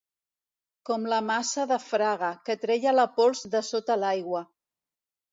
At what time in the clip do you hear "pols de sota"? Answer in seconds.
3.19-3.99